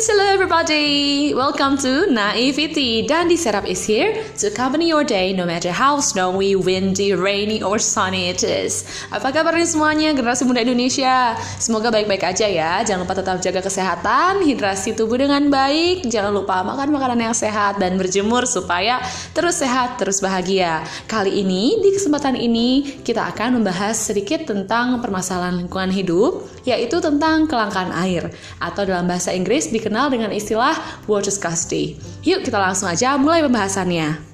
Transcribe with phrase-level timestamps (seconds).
[0.00, 1.34] hello everybody!
[1.36, 3.04] Welcome to Naivety.
[3.04, 7.76] Dandy Setup is here to accompany your day no matter how snowy, windy, rainy, or
[7.76, 8.88] sunny it is.
[9.12, 11.36] Apa kabar nih semuanya generasi muda Indonesia?
[11.60, 12.80] Semoga baik-baik aja ya.
[12.80, 16.08] Jangan lupa tetap jaga kesehatan, hidrasi tubuh dengan baik.
[16.08, 19.04] Jangan lupa makan makanan yang sehat dan berjemur supaya
[19.36, 20.80] terus sehat, terus bahagia.
[21.12, 27.50] Kali ini, di kesempatan ini, kita akan membahas sedikit tentang permasalahan lingkungan hidup, yaitu tentang
[27.50, 28.30] kelangkaan air
[28.62, 30.76] atau dalam bahasa Inggris dikenal dengan istilah
[31.10, 31.98] water scarcity.
[32.22, 34.29] Yuk kita langsung aja mulai pembahasannya.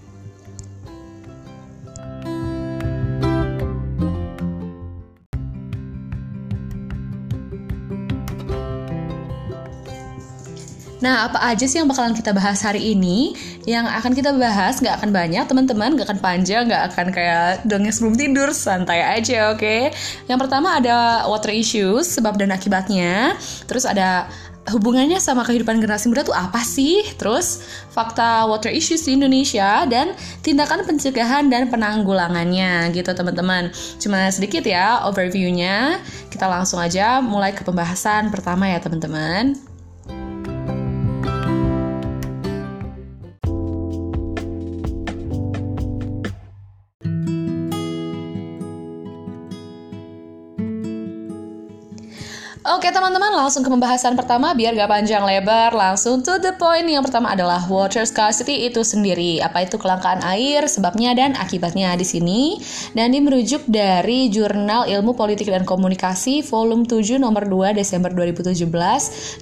[11.06, 13.30] Nah, apa aja sih yang bakalan kita bahas hari ini?
[13.62, 17.94] Yang akan kita bahas nggak akan banyak, teman-teman, nggak akan panjang, nggak akan kayak dongeng
[17.94, 19.62] sebelum tidur, santai aja, oke?
[19.62, 19.94] Okay?
[20.26, 23.38] Yang pertama ada water issues, sebab dan akibatnya.
[23.70, 24.26] Terus ada
[24.74, 27.06] hubungannya sama kehidupan generasi muda tuh apa sih?
[27.14, 27.62] Terus
[27.94, 30.10] fakta water issues di Indonesia dan
[30.42, 33.70] tindakan pencegahan dan penanggulangannya gitu teman-teman.
[34.02, 36.02] Cuma sedikit ya overviewnya.
[36.34, 39.65] Kita langsung aja mulai ke pembahasan pertama ya teman-teman.
[52.96, 56.88] Teman-teman langsung ke pembahasan pertama biar gak panjang lebar langsung to the point.
[56.88, 59.36] Yang pertama adalah water scarcity itu sendiri.
[59.44, 62.56] Apa itu kelangkaan air sebabnya dan akibatnya di sini?
[62.96, 68.64] Dan ini merujuk dari jurnal ilmu politik dan komunikasi volume 7 nomor 2 Desember 2017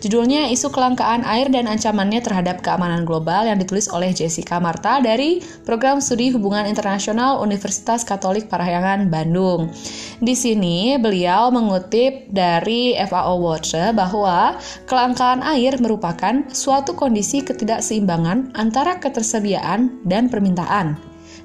[0.03, 5.39] judulnya isu kelangkaan air dan ancamannya terhadap keamanan global yang ditulis oleh Jessica Marta dari
[5.63, 9.71] program studi hubungan internasional Universitas Katolik Parahyangan Bandung.
[10.19, 14.57] Di sini beliau mengutip dari FAO Watch bahwa
[14.89, 20.97] kelangkaan air merupakan suatu kondisi ketidakseimbangan antara ketersediaan dan permintaan,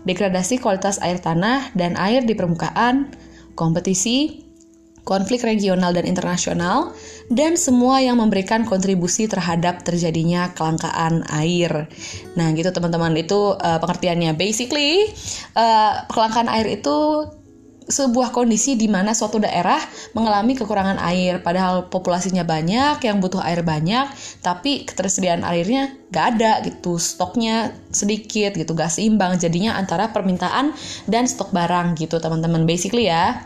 [0.08, 3.12] degradasi kualitas air tanah dan air di permukaan,
[3.60, 4.48] kompetisi,
[5.04, 6.94] konflik regional dan internasional,
[7.34, 11.90] dan semua yang memberikan kontribusi terhadap terjadinya kelangkaan air.
[12.38, 14.38] Nah, gitu teman-teman, itu uh, pengertiannya.
[14.38, 15.10] Basically,
[15.58, 17.26] uh, kelangkaan air itu
[17.90, 19.82] sebuah kondisi di mana suatu daerah
[20.14, 24.14] mengalami kekurangan air, padahal populasinya banyak, yang butuh air banyak,
[24.46, 30.72] tapi ketersediaan airnya gak ada gitu, stoknya sedikit gitu, gak seimbang, jadinya antara permintaan
[31.10, 33.42] dan stok barang gitu teman-teman, basically ya.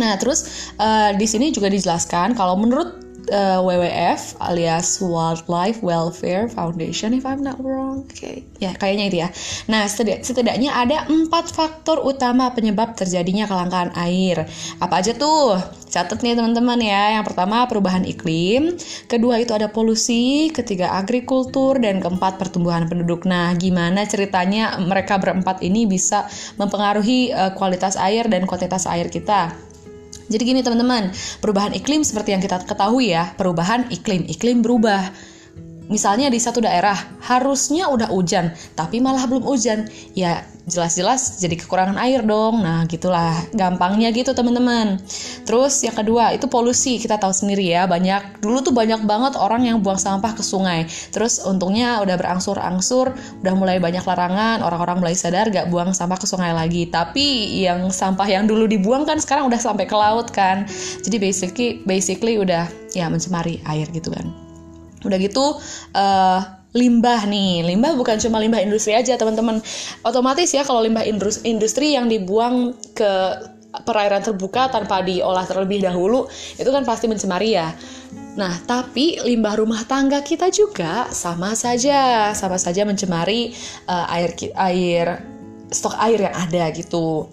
[0.00, 7.14] Nah terus uh, di sini juga dijelaskan kalau menurut uh, WWF alias Wildlife Welfare Foundation
[7.14, 8.06] if I'm not wrong.
[8.06, 8.36] Oke, okay.
[8.62, 9.28] ya kayaknya itu ya.
[9.70, 14.46] Nah, setidaknya ada empat faktor utama penyebab terjadinya kelangkaan air.
[14.78, 15.58] Apa aja tuh?
[15.86, 17.16] Catat nih teman-teman ya.
[17.18, 18.76] Yang pertama perubahan iklim,
[19.08, 23.24] kedua itu ada polusi, ketiga agrikultur, dan keempat pertumbuhan penduduk.
[23.24, 26.28] Nah, gimana ceritanya mereka berempat ini bisa
[26.60, 29.65] mempengaruhi uh, kualitas air dan kuantitas air kita?
[30.26, 35.14] Jadi gini teman-teman, perubahan iklim seperti yang kita ketahui ya, perubahan iklim, iklim berubah.
[35.86, 39.86] Misalnya di satu daerah harusnya udah hujan, tapi malah belum hujan.
[40.18, 42.66] Ya jelas-jelas jadi kekurangan air dong.
[42.66, 44.98] Nah, gitulah gampangnya gitu teman-teman.
[45.46, 46.98] Terus yang kedua itu polusi.
[46.98, 50.90] Kita tahu sendiri ya, banyak dulu tuh banyak banget orang yang buang sampah ke sungai.
[51.14, 53.14] Terus untungnya udah berangsur-angsur,
[53.46, 56.90] udah mulai banyak larangan, orang-orang mulai sadar gak buang sampah ke sungai lagi.
[56.90, 60.66] Tapi yang sampah yang dulu dibuang kan sekarang udah sampai ke laut kan.
[61.06, 64.45] Jadi basically basically udah ya mencemari air gitu kan.
[65.04, 65.60] Udah gitu
[65.92, 66.40] uh,
[66.72, 67.64] limbah nih.
[67.66, 69.60] Limbah bukan cuma limbah industri aja, teman-teman.
[70.04, 71.04] Otomatis ya kalau limbah
[71.44, 73.12] industri yang dibuang ke
[73.84, 76.24] perairan terbuka tanpa diolah terlebih dahulu,
[76.56, 77.72] itu kan pasti mencemari ya.
[78.36, 83.52] Nah, tapi limbah rumah tangga kita juga sama saja, sama saja mencemari
[83.88, 85.06] uh, air air
[85.72, 87.26] stok air yang ada gitu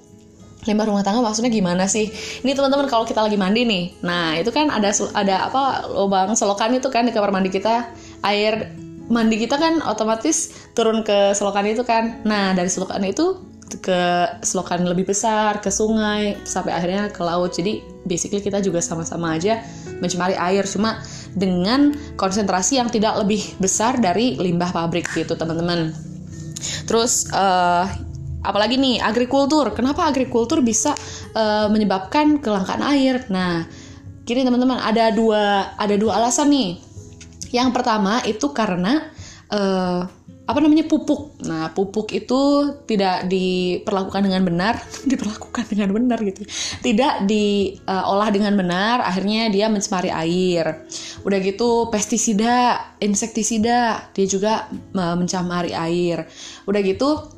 [0.64, 2.12] limbah rumah tangga maksudnya gimana sih?
[2.44, 6.76] Ini teman-teman kalau kita lagi mandi nih, nah itu kan ada ada apa lubang selokan
[6.76, 7.92] itu kan di kamar mandi kita
[8.24, 8.72] air
[9.12, 12.24] mandi kita kan otomatis turun ke selokan itu kan.
[12.24, 14.02] Nah dari selokan itu ke
[14.46, 17.56] selokan lebih besar, ke sungai, sampai akhirnya ke laut.
[17.58, 19.64] Jadi basically kita juga sama-sama aja
[19.98, 21.02] mencemari air, cuma
[21.34, 25.90] dengan konsentrasi yang tidak lebih besar dari limbah pabrik gitu teman-teman.
[26.86, 27.88] Terus uh,
[28.44, 30.92] apalagi nih agrikultur kenapa agrikultur bisa
[31.34, 33.64] uh, menyebabkan kelangkaan air nah
[34.24, 36.72] gini teman-teman ada dua ada dua alasan nih
[37.56, 39.10] yang pertama itu karena
[39.52, 40.04] uh,
[40.44, 41.40] apa namanya pupuk.
[41.48, 44.76] Nah, pupuk itu tidak diperlakukan dengan benar,
[45.12, 46.44] diperlakukan dengan benar gitu.
[46.84, 50.84] Tidak diolah uh, dengan benar, akhirnya dia mencemari air.
[51.24, 54.68] Udah gitu pestisida, insektisida, dia juga
[55.00, 56.28] uh, mencemari air.
[56.68, 57.33] Udah gitu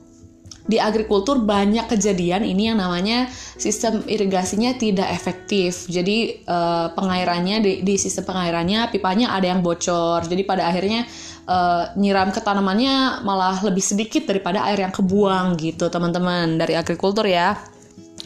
[0.66, 5.86] di agrikultur banyak kejadian ini yang namanya sistem irigasinya tidak efektif.
[5.86, 10.26] Jadi uh, pengairannya di, di sistem pengairannya pipanya ada yang bocor.
[10.26, 11.06] Jadi pada akhirnya
[11.46, 17.30] uh, nyiram ke tanamannya malah lebih sedikit daripada air yang kebuang gitu teman-teman dari agrikultur
[17.30, 17.54] ya.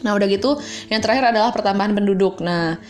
[0.00, 0.56] Nah udah gitu
[0.88, 2.40] yang terakhir adalah pertambahan penduduk.
[2.40, 2.80] Nah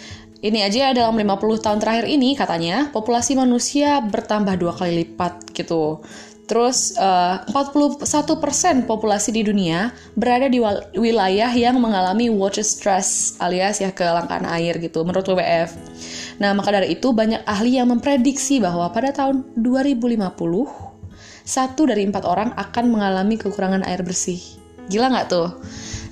[0.41, 6.01] ini aja dalam 50 tahun terakhir ini katanya populasi manusia bertambah dua kali lipat gitu.
[6.51, 8.03] Terus uh, 41%
[8.91, 10.59] populasi di dunia berada di
[10.99, 15.71] wilayah yang mengalami water stress alias ya kelangkaan air gitu menurut WWF.
[16.43, 20.27] Nah, maka dari itu banyak ahli yang memprediksi bahwa pada tahun 2050
[21.47, 24.43] satu dari empat orang akan mengalami kekurangan air bersih.
[24.91, 25.55] Gila nggak tuh?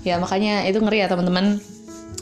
[0.06, 1.58] Ya makanya itu ngeri ya teman-teman.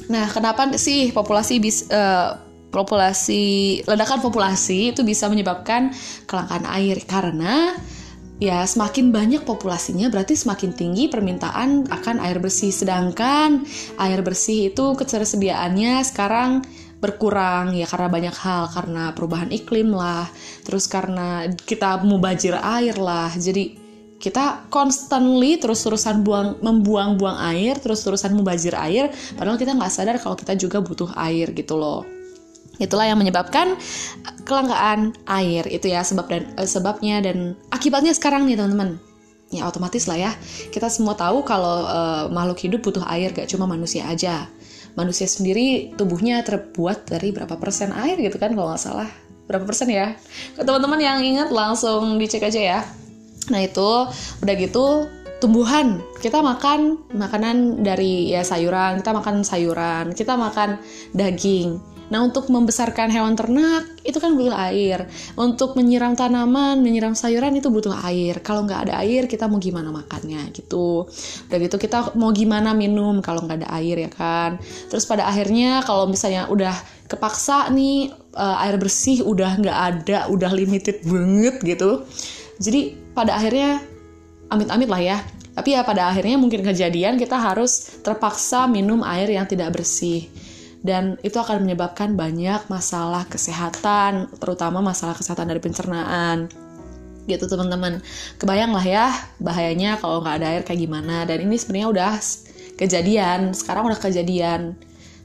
[0.09, 2.41] Nah, kenapa sih populasi bis, uh,
[2.73, 5.93] populasi ledakan populasi itu bisa menyebabkan
[6.25, 6.97] kelangkaan air?
[7.05, 7.77] Karena
[8.37, 12.73] ya semakin banyak populasinya berarti semakin tinggi permintaan akan air bersih.
[12.73, 13.65] Sedangkan
[13.97, 16.65] air bersih itu ketersediaannya sekarang
[16.97, 18.69] berkurang ya karena banyak hal.
[18.73, 20.29] Karena perubahan iklim lah
[20.65, 23.33] terus karena kita mubajir air lah.
[23.33, 23.87] Jadi
[24.17, 30.57] kita constantly terus-terusan buang membuang-buang air terus-terusan mubazir air padahal kita nggak sadar kalau kita
[30.57, 32.16] juga butuh air gitu loh
[32.77, 33.77] Itulah yang menyebabkan
[34.45, 39.01] kelangkaan air itu ya sebab dan uh, sebabnya dan akibatnya sekarang nih teman-teman.
[39.55, 40.33] Ya otomatis lah ya.
[40.75, 44.51] Kita semua tahu kalau uh, makhluk hidup butuh air gak cuma manusia aja.
[44.97, 49.11] Manusia sendiri tubuhnya terbuat dari berapa persen air gitu kan kalau nggak salah.
[49.47, 50.17] Berapa persen ya?
[50.57, 52.81] Teman-teman yang ingat langsung dicek aja ya.
[53.53, 54.09] Nah itu
[54.43, 55.07] udah gitu
[55.39, 60.81] tumbuhan kita makan makanan dari ya sayuran kita makan sayuran kita makan
[61.13, 61.77] daging
[62.07, 65.11] Nah, untuk membesarkan hewan ternak itu kan butuh air.
[65.35, 68.39] Untuk menyiram tanaman, menyiram sayuran itu butuh air.
[68.47, 71.11] Kalau nggak ada air, kita mau gimana makannya gitu.
[71.51, 74.63] Dan itu kita mau gimana minum kalau nggak ada air ya kan.
[74.87, 76.75] Terus pada akhirnya kalau misalnya udah
[77.11, 82.07] kepaksa nih uh, air bersih udah nggak ada, udah limited banget gitu.
[82.63, 83.83] Jadi pada akhirnya
[84.47, 85.19] amit-amit lah ya.
[85.57, 90.29] Tapi ya pada akhirnya mungkin kejadian kita harus terpaksa minum air yang tidak bersih
[90.87, 96.47] dan itu akan menyebabkan banyak masalah kesehatan, terutama masalah kesehatan dari pencernaan
[97.27, 97.99] gitu teman-teman.
[98.39, 99.07] Kebayang lah ya
[99.43, 101.27] bahayanya kalau nggak ada air kayak gimana.
[101.27, 102.13] Dan ini sebenarnya udah
[102.79, 104.79] kejadian, sekarang udah kejadian.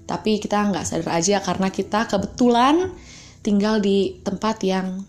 [0.10, 2.90] Tapi kita nggak sadar aja karena kita kebetulan
[3.46, 5.06] tinggal di tempat yang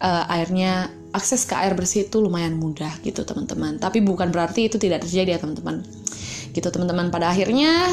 [0.00, 3.76] uh, airnya akses ke air bersih itu lumayan mudah gitu teman-teman.
[3.76, 5.84] Tapi bukan berarti itu tidak terjadi ya teman-teman.
[6.52, 7.08] Gitu teman-teman.
[7.08, 7.88] Pada akhirnya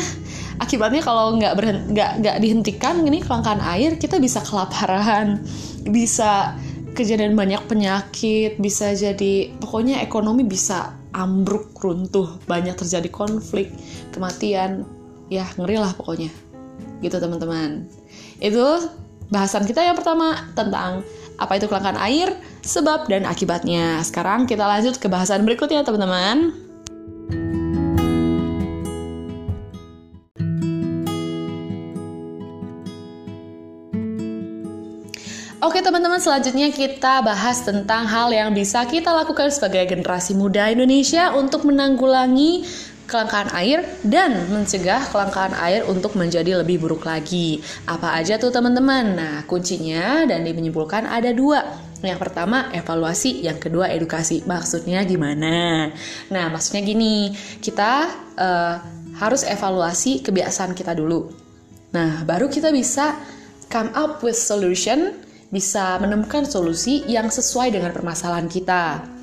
[0.60, 1.56] akibatnya kalau nggak
[1.96, 5.40] nggak nggak dihentikan ini kelangkaan air kita bisa kelaparan
[5.88, 6.60] bisa
[6.92, 13.72] kejadian banyak penyakit bisa jadi pokoknya ekonomi bisa ambruk runtuh banyak terjadi konflik
[14.14, 14.84] kematian.
[15.30, 16.30] Ya ngeri lah pokoknya.
[17.00, 17.86] Gitu teman-teman.
[18.42, 18.90] Itu
[19.30, 21.06] bahasan kita yang pertama tentang
[21.40, 22.36] apa itu kelangkaan air
[22.66, 24.04] sebab dan akibatnya.
[24.04, 26.69] Sekarang kita lanjut ke bahasan berikutnya teman-teman
[35.70, 41.30] Oke teman-teman selanjutnya kita bahas tentang hal yang bisa kita lakukan sebagai generasi muda Indonesia
[41.38, 42.66] untuk menanggulangi
[43.06, 47.62] kelangkaan air dan mencegah kelangkaan air untuk menjadi lebih buruk lagi.
[47.86, 49.14] Apa aja tuh teman-teman?
[49.14, 51.62] Nah kuncinya dan menyimpulkan ada dua.
[52.02, 54.42] Yang pertama evaluasi, yang kedua edukasi.
[54.50, 55.94] Maksudnya gimana?
[56.34, 57.30] Nah maksudnya gini,
[57.62, 58.10] kita
[58.42, 58.76] uh,
[59.22, 61.30] harus evaluasi kebiasaan kita dulu.
[61.94, 63.14] Nah baru kita bisa
[63.70, 69.19] come up with solution bisa menemukan solusi yang sesuai dengan permasalahan kita.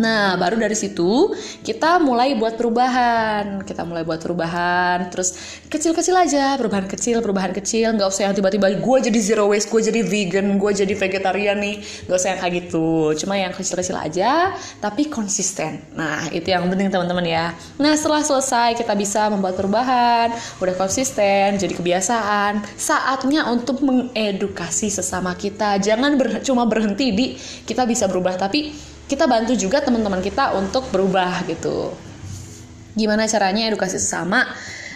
[0.00, 3.60] Nah, baru dari situ kita mulai buat perubahan.
[3.68, 7.92] Kita mulai buat perubahan, terus kecil-kecil aja, perubahan kecil, perubahan kecil.
[7.92, 11.84] Nggak usah yang tiba-tiba gue jadi zero waste, gue jadi vegan, gue jadi vegetarian nih.
[12.08, 13.12] Nggak usah yang kayak gitu.
[13.20, 15.84] Cuma yang kecil-kecil aja, tapi konsisten.
[15.92, 17.52] Nah, itu yang penting teman-teman ya.
[17.76, 20.32] Nah, setelah selesai kita bisa membuat perubahan,
[20.64, 22.64] udah konsisten, jadi kebiasaan.
[22.80, 25.76] Saatnya untuk mengedukasi sesama kita.
[25.76, 27.26] Jangan ber cuma berhenti di
[27.68, 28.72] kita bisa berubah, tapi
[29.10, 31.90] kita bantu juga teman-teman kita untuk berubah gitu.
[32.94, 34.46] Gimana caranya edukasi sesama?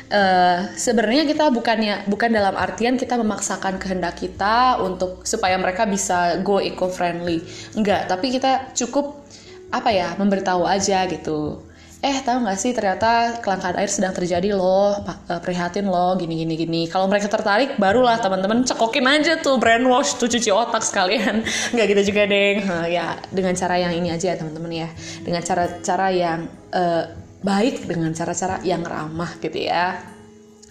[0.05, 6.39] Uh, sebenarnya kita bukannya bukan dalam artian kita memaksakan kehendak kita untuk supaya mereka bisa
[6.45, 7.41] go eco friendly
[7.73, 9.25] enggak tapi kita cukup
[9.73, 11.65] apa ya memberitahu aja gitu
[12.05, 16.53] eh tahu nggak sih ternyata kelangkaan air sedang terjadi loh eh, prihatin loh gini gini
[16.53, 16.83] gini.
[16.85, 21.41] Kalau mereka tertarik barulah teman-teman cekokin aja tuh brainwash tuh cuci otak sekalian.
[21.73, 22.61] Nggak gitu juga deh
[22.93, 24.89] ya dengan cara yang ini aja ya teman-teman ya.
[25.25, 26.41] Dengan cara-cara yang
[26.77, 27.05] uh,
[27.41, 29.97] baik dengan cara-cara yang ramah gitu ya.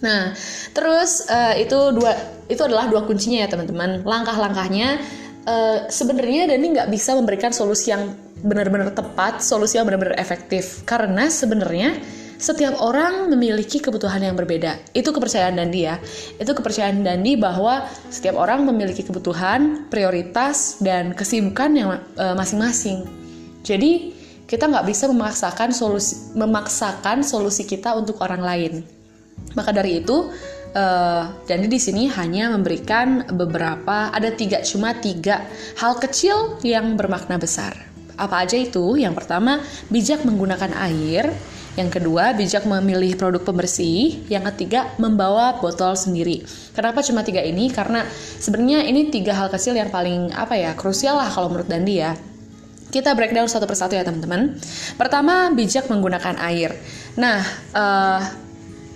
[0.06, 0.38] Nah
[0.70, 2.14] terus uh, itu dua
[2.46, 4.06] itu adalah dua kuncinya ya teman-teman.
[4.06, 5.02] Langkah-langkahnya
[5.50, 10.84] uh, sebenarnya Dani nggak bisa memberikan solusi yang benar-benar tepat, solusi yang benar-benar efektif.
[10.84, 11.96] Karena sebenarnya
[12.36, 14.76] setiap orang memiliki kebutuhan yang berbeda.
[14.92, 15.96] Itu kepercayaan Dandi ya.
[16.36, 22.98] Itu kepercayaan Dandi bahwa setiap orang memiliki kebutuhan, prioritas, dan kesibukan yang masing masing-masing.
[23.64, 24.12] Jadi
[24.44, 28.72] kita nggak bisa memaksakan solusi memaksakan solusi kita untuk orang lain.
[29.56, 30.28] Maka dari itu,
[30.76, 35.48] uh, Dandi di sini hanya memberikan beberapa, ada tiga, cuma tiga
[35.80, 37.93] hal kecil yang bermakna besar.
[38.14, 38.94] Apa aja itu?
[38.98, 41.34] Yang pertama, bijak menggunakan air.
[41.74, 44.22] Yang kedua, bijak memilih produk pembersih.
[44.30, 46.46] Yang ketiga, membawa botol sendiri.
[46.70, 47.66] Kenapa cuma tiga ini?
[47.70, 48.06] Karena
[48.38, 52.14] sebenarnya ini tiga hal kecil yang paling apa ya krusial lah kalau menurut Dandi ya.
[52.94, 54.54] Kita breakdown satu persatu ya teman-teman.
[54.94, 56.78] Pertama, bijak menggunakan air.
[57.18, 57.42] Nah,
[57.74, 58.22] uh,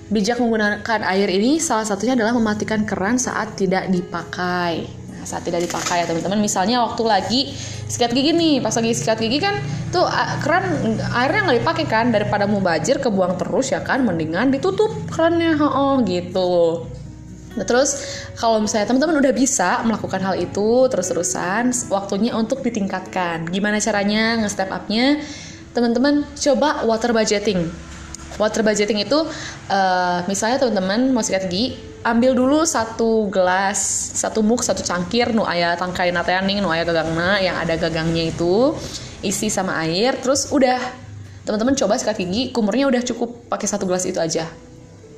[0.08, 4.88] bijak menggunakan air ini salah satunya adalah mematikan keran saat tidak dipakai
[5.28, 7.40] saat tidak dipakai ya teman-teman misalnya waktu lagi
[7.88, 9.57] sikat gigi nih pas lagi sikat gigi kan
[9.88, 10.04] tuh
[10.45, 10.64] keran
[11.16, 16.04] airnya nggak dipakai kan daripada mau bajir kebuang terus ya kan mendingan ditutup kerannya oh
[16.04, 16.85] gitu
[17.59, 23.50] Nah, terus kalau misalnya teman-teman udah bisa melakukan hal itu terus-terusan, waktunya untuk ditingkatkan.
[23.50, 25.18] Gimana caranya nge-step up-nya?
[25.75, 27.66] Teman-teman coba water budgeting.
[28.38, 29.18] Water budgeting itu
[29.68, 31.75] uh, misalnya teman-teman mau sikat gigi,
[32.07, 33.78] ambil dulu satu gelas,
[34.14, 38.78] satu muk, satu cangkir nu ayah tangkai nateaning, nu ayah gagangna yang ada gagangnya itu
[39.26, 40.78] isi sama air, terus udah.
[41.42, 44.47] Teman-teman coba sikat gigi, kumurnya udah cukup pakai satu gelas itu aja.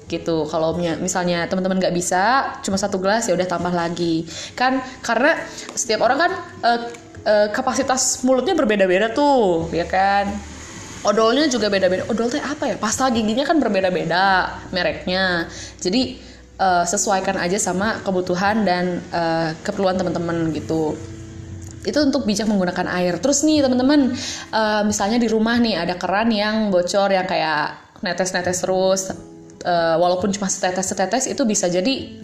[0.08, 4.24] Gitu kalau misalnya teman-teman nggak bisa cuma satu gelas ya udah tambah lagi.
[4.56, 5.36] Kan karena
[5.74, 6.32] setiap orang kan
[6.64, 6.80] uh,
[7.26, 10.30] uh, kapasitas mulutnya berbeda-beda tuh ya kan
[11.04, 12.04] odolnya juga beda-beda.
[12.08, 12.76] Odol teh apa ya?
[12.76, 15.48] Pasta giginya kan berbeda-beda mereknya.
[15.80, 16.20] Jadi
[16.60, 20.96] uh, sesuaikan aja sama kebutuhan dan uh, keperluan teman-teman gitu.
[21.80, 23.16] Itu untuk bijak menggunakan air.
[23.18, 24.12] Terus nih teman-teman
[24.52, 29.12] uh, misalnya di rumah nih ada keran yang bocor yang kayak netes-netes terus
[29.64, 32.20] uh, walaupun cuma setetes-setetes itu bisa jadi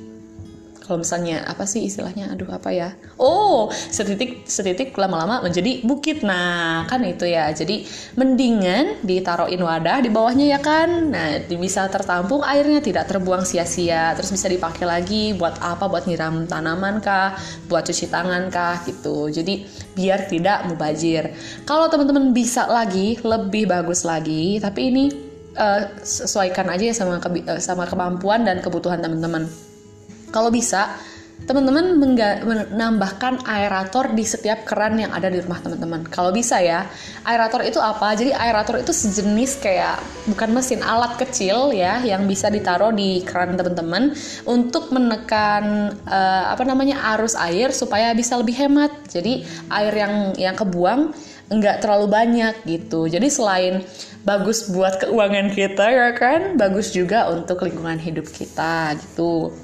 [0.87, 2.31] kalau misalnya apa sih istilahnya?
[2.31, 2.95] Aduh apa ya?
[3.19, 6.23] Oh setitik setitik lama-lama menjadi bukit.
[6.23, 7.51] Nah kan itu ya.
[7.51, 7.83] Jadi
[8.15, 11.11] mendingan ditaruhin wadah di bawahnya ya kan?
[11.11, 14.15] Nah bisa tertampung airnya tidak terbuang sia-sia.
[14.15, 15.91] Terus bisa dipakai lagi buat apa?
[15.91, 17.35] Buat nyiram tanaman kah?
[17.67, 18.81] Buat cuci tangan kah?
[18.87, 19.35] Gitu.
[19.35, 19.67] Jadi
[19.99, 21.35] biar tidak mubazir.
[21.67, 25.05] Kalau teman-teman bisa lagi lebih bagus lagi tapi ini
[25.57, 29.49] uh, sesuaikan aja ya sama uh, sama kemampuan dan kebutuhan teman-teman
[30.31, 30.97] kalau bisa,
[31.45, 32.01] teman-teman
[32.73, 36.09] menambahkan aerator di setiap keran yang ada di rumah teman-teman.
[36.09, 36.89] Kalau bisa ya,
[37.29, 38.17] aerator itu apa?
[38.17, 40.01] Jadi aerator itu sejenis kayak
[40.33, 44.17] bukan mesin alat kecil ya yang bisa ditaruh di keran teman-teman
[44.49, 48.91] untuk menekan uh, apa namanya arus air supaya bisa lebih hemat.
[49.07, 51.13] Jadi air yang yang kebuang
[51.53, 53.07] nggak terlalu banyak gitu.
[53.07, 53.85] Jadi selain
[54.27, 59.55] bagus buat keuangan kita ya kan, bagus juga untuk lingkungan hidup kita gitu.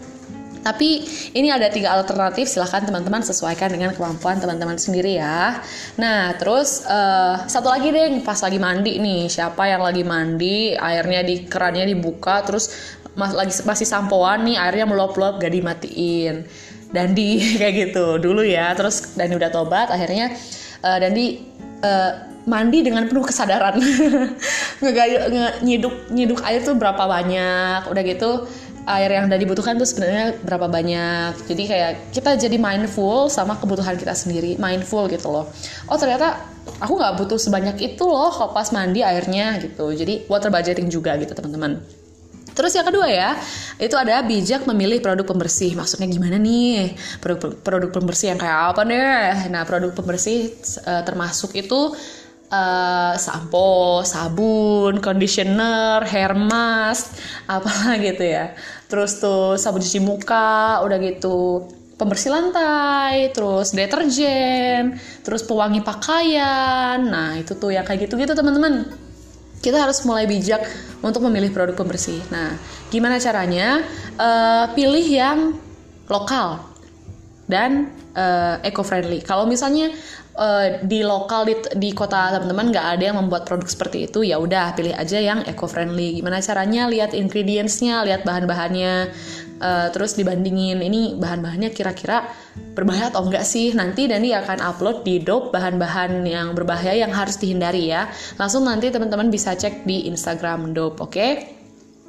[0.63, 1.03] Tapi
[1.35, 5.59] ini ada tiga alternatif, silahkan teman-teman sesuaikan dengan kemampuan teman-teman sendiri ya.
[5.99, 11.27] Nah, terus uh, satu lagi deh, pas lagi mandi nih, siapa yang lagi mandi, airnya
[11.27, 12.71] di kerannya dibuka, terus
[13.19, 16.47] mas, lagi masih sampoan nih, airnya meluap-luap gak dimatiin.
[16.95, 20.31] Dan di kayak gitu dulu ya, terus dan udah tobat, akhirnya
[20.87, 21.43] uh, dan di
[21.83, 23.79] uh, mandi dengan penuh kesadaran
[24.83, 28.51] nge nyiduk nyiduk air tuh berapa banyak udah gitu
[28.87, 33.95] air yang udah dibutuhkan tuh sebenarnya berapa banyak jadi kayak kita jadi mindful sama kebutuhan
[33.95, 35.47] kita sendiri mindful gitu loh
[35.87, 36.43] oh ternyata
[36.83, 41.15] aku nggak butuh sebanyak itu loh kalau pas mandi airnya gitu jadi water budgeting juga
[41.19, 41.83] gitu teman-teman
[42.53, 43.33] Terus yang kedua ya,
[43.81, 45.73] itu ada bijak memilih produk pembersih.
[45.73, 46.93] Maksudnya gimana nih?
[47.17, 49.49] Produk, produk pembersih yang kayak apa nih?
[49.49, 50.53] Nah, produk pembersih
[50.85, 51.97] uh, termasuk itu
[52.53, 57.17] uh, sampo, sabun, conditioner, hair mask,
[57.49, 58.53] apalah gitu ya.
[58.87, 61.65] Terus tuh sabun cuci muka, udah gitu
[61.97, 67.01] pembersih lantai, terus deterjen, terus pewangi pakaian.
[67.01, 68.91] Nah, itu tuh ya kayak gitu-gitu teman-teman.
[69.63, 70.67] Kita harus mulai bijak
[71.07, 72.19] untuk memilih produk pembersih.
[72.35, 72.59] Nah,
[72.91, 73.87] gimana caranya?
[74.19, 75.39] Uh, pilih yang
[76.11, 76.67] lokal
[77.47, 79.23] dan uh, eco-friendly.
[79.23, 79.95] Kalau misalnya
[80.37, 84.41] uh, di lokal di, di kota teman-teman nggak ada yang membuat produk seperti itu, ya
[84.41, 86.21] udah pilih aja yang eco-friendly.
[86.21, 86.89] Gimana caranya?
[86.89, 89.13] Lihat ingredientsnya, lihat bahan-bahannya,
[89.61, 92.29] uh, terus dibandingin ini bahan-bahannya kira-kira
[92.73, 93.73] berbahaya atau enggak sih.
[93.77, 98.09] Nanti Dani akan upload di Dope bahan-bahan yang berbahaya yang harus dihindari ya.
[98.41, 101.13] Langsung nanti teman-teman bisa cek di Instagram Dope, oke?
[101.13, 101.33] Okay?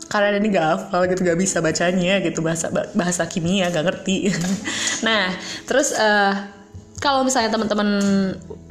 [0.04, 4.30] karena ini gak hafal gitu gak bisa bacanya gitu bahasa bahasa kimia gak ngerti
[5.08, 5.32] nah
[5.66, 6.63] terus uh,
[7.04, 8.00] kalau misalnya teman-teman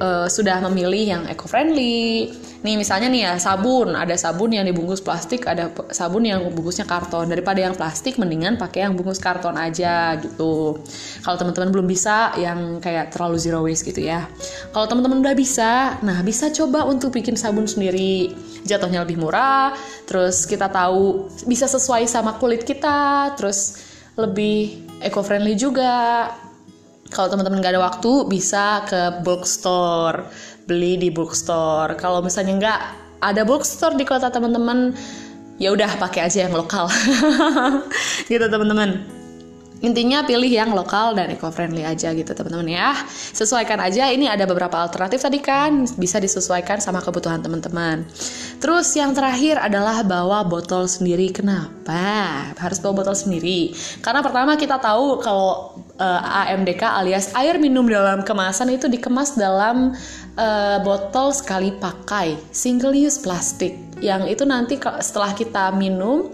[0.01, 2.33] uh, sudah memilih yang eco friendly
[2.65, 3.93] nih misalnya nih ya sabun.
[3.93, 7.29] Ada sabun yang dibungkus plastik ada sabun yang bungkusnya karton.
[7.29, 10.81] Daripada yang plastik mendingan pakai yang bungkus karton aja gitu.
[11.21, 14.25] Kalau teman-teman belum bisa yang kayak terlalu zero waste gitu ya.
[14.73, 18.33] Kalau teman-teman udah bisa nah bisa coba untuk bikin sabun sendiri.
[18.65, 19.77] Jatuhnya lebih murah
[20.09, 23.77] terus kita tahu bisa sesuai sama kulit kita terus
[24.17, 26.31] lebih eco friendly juga
[27.13, 30.27] kalau teman-teman nggak ada waktu bisa ke bookstore
[30.65, 32.79] beli di bookstore kalau misalnya nggak
[33.21, 34.91] ada bookstore di kota teman-teman
[35.61, 36.89] ya udah pakai aja yang lokal
[38.31, 39.05] gitu teman-teman
[39.83, 42.95] Intinya pilih yang lokal dan eco-friendly aja gitu teman-teman ya.
[43.35, 48.07] Sesuaikan aja, ini ada beberapa alternatif tadi kan, bisa disesuaikan sama kebutuhan teman-teman.
[48.63, 51.35] Terus yang terakhir adalah bawa botol sendiri.
[51.35, 51.99] Kenapa?
[52.55, 53.75] Harus bawa botol sendiri.
[53.99, 59.37] Karena pertama kita tahu kalau uh, eh, AMDK alias air minum dalam kemasan itu dikemas
[59.37, 59.93] dalam
[60.37, 63.77] uh, botol sekali pakai, single use plastik.
[64.01, 66.31] Yang itu nanti setelah kita minum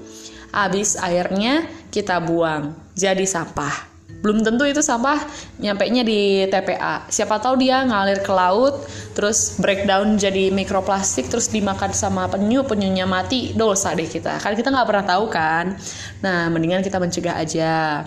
[0.49, 3.89] habis airnya kita buang jadi sampah.
[4.19, 5.15] Belum tentu itu sampah
[5.63, 8.83] nyampe nya di TPA siapa tahu dia ngalir ke laut
[9.15, 14.43] terus breakdown jadi mikroplastik terus dimakan sama penyu penyunya mati dosa deh kita.
[14.43, 15.79] Kan kita nggak pernah tahu kan?
[16.19, 18.03] Nah mendingan kita mencegah aja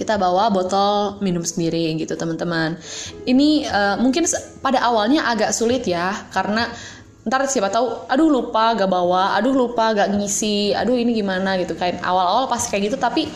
[0.00, 2.80] kita bawa botol minum sendiri gitu teman-teman.
[3.28, 4.24] Ini uh, mungkin
[4.64, 6.64] pada awalnya agak sulit ya karena
[7.28, 11.76] ntar siapa tahu aduh lupa gak bawa aduh lupa gak ngisi aduh ini gimana gitu
[11.76, 13.28] kayak awal-awal pasti kayak gitu tapi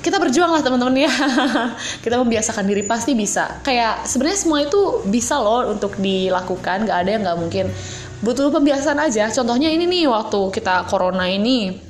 [0.00, 1.12] kita berjuang lah teman-teman ya.
[2.04, 3.60] Kita membiasakan diri pasti bisa.
[3.60, 7.66] Kayak sebenarnya semua itu bisa loh untuk dilakukan gak ada yang gak mungkin.
[8.24, 9.28] Butuh pembiasaan aja.
[9.28, 11.89] Contohnya ini nih waktu kita corona ini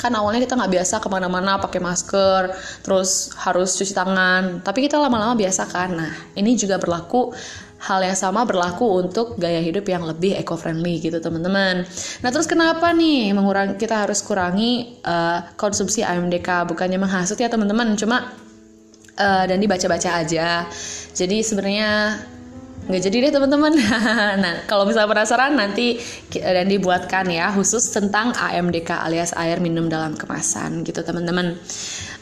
[0.00, 4.96] kan awalnya kita nggak biasa ke mana-mana pakai masker terus harus cuci tangan tapi kita
[4.96, 7.36] lama-lama biasa kan nah ini juga berlaku
[7.80, 11.88] hal yang sama berlaku untuk gaya hidup yang lebih eco-friendly gitu teman-teman.
[12.20, 17.96] Nah terus kenapa nih mengurangi kita harus kurangi uh, konsumsi AMDK bukannya menghasut ya teman-teman,
[17.96, 18.36] cuma
[19.16, 20.68] uh, dan dibaca-baca aja.
[21.16, 22.20] Jadi sebenarnya
[22.88, 23.72] nggak jadi deh teman-teman.
[24.44, 26.00] nah kalau misalnya penasaran nanti
[26.32, 31.58] dan dibuatkan ya khusus tentang AMDK alias air minum dalam kemasan gitu teman-teman.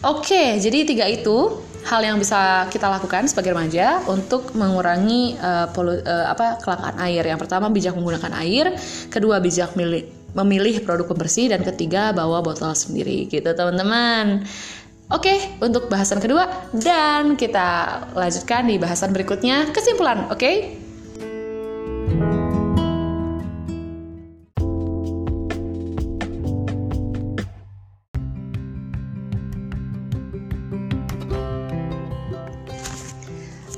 [0.07, 5.99] Oke, jadi tiga itu hal yang bisa kita lakukan sebagai remaja untuk mengurangi uh, polu,
[5.99, 7.27] uh, apa kelangkaan air.
[7.27, 8.79] Yang pertama bijak menggunakan air,
[9.11, 10.07] kedua bijak milih,
[10.38, 14.47] memilih produk pembersih dan ketiga bawa botol sendiri gitu teman-teman.
[15.09, 20.53] Oke, untuk bahasan kedua dan kita lanjutkan di bahasan berikutnya kesimpulan, oke?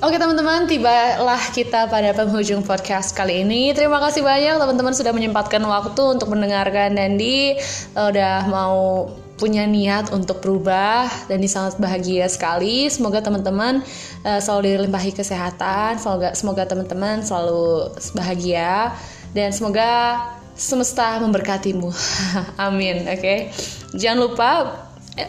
[0.02, 3.70] Oke teman-teman, tibalah kita pada penghujung podcast kali ini.
[3.70, 7.54] Terima kasih banyak teman-teman sudah menyempatkan waktu untuk mendengarkan Dandi.
[7.94, 9.06] Udah mau
[9.40, 12.86] punya niat untuk berubah dan sangat bahagia sekali.
[12.92, 13.80] Semoga teman-teman
[14.22, 15.96] uh, selalu dilimpahi kesehatan.
[15.96, 18.92] Semoga semoga teman-teman selalu bahagia
[19.32, 20.20] dan semoga
[20.52, 21.88] semesta memberkatimu.
[22.68, 23.08] Amin.
[23.08, 23.16] Oke.
[23.16, 23.38] Okay?
[23.96, 24.50] Jangan lupa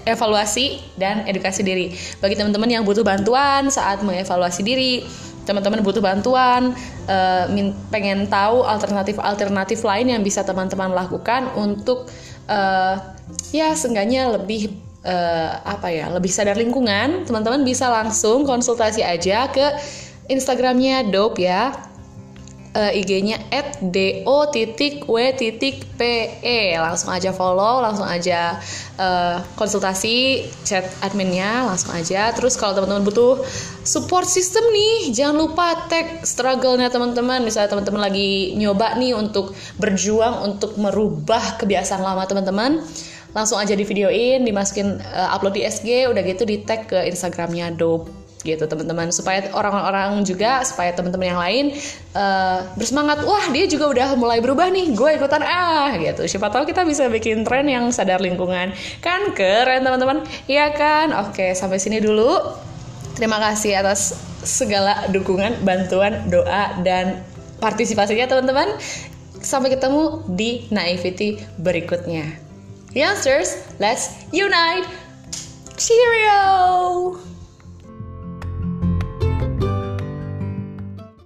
[0.06, 1.96] evaluasi dan edukasi diri.
[2.20, 5.08] Bagi teman-teman yang butuh bantuan saat mengevaluasi diri,
[5.44, 6.78] teman-teman butuh bantuan,
[7.10, 7.46] uh,
[7.90, 12.08] pengen tahu alternatif-alternatif lain yang bisa teman-teman lakukan untuk
[12.48, 12.96] uh,
[13.52, 14.74] ya seenggaknya lebih
[15.06, 19.66] uh, apa ya, lebih sadar lingkungan, teman-teman bisa langsung konsultasi aja ke
[20.32, 21.91] Instagramnya Dope ya
[22.76, 23.38] uh, IG-nya
[23.84, 24.26] @do.w.pe.
[26.80, 28.60] Langsung aja follow, langsung aja
[28.96, 32.32] uh, konsultasi chat adminnya, langsung aja.
[32.36, 33.44] Terus kalau teman-teman butuh
[33.84, 37.44] support system nih, jangan lupa tag struggle-nya teman-teman.
[37.44, 42.84] Misalnya teman-teman lagi nyoba nih untuk berjuang untuk merubah kebiasaan lama teman-teman
[43.32, 47.72] langsung aja di videoin dimasukin uh, upload di SG udah gitu di tag ke Instagramnya
[47.80, 51.66] dope gitu teman-teman supaya orang-orang juga supaya teman-teman yang lain
[52.18, 56.66] uh, bersemangat wah dia juga udah mulai berubah nih gue ikutan ah gitu siapa tahu
[56.66, 62.02] kita bisa bikin tren yang sadar lingkungan kan keren teman-teman iya kan oke sampai sini
[62.02, 62.62] dulu
[63.22, 67.22] Terima kasih atas segala dukungan, bantuan, doa, dan
[67.60, 68.80] partisipasinya teman-teman.
[69.42, 72.30] Sampai ketemu di Naivety berikutnya.
[72.94, 74.86] Youngsters, let's unite!
[75.78, 77.31] Cheerio!